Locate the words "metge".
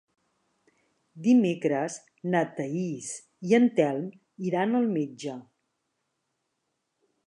4.99-5.41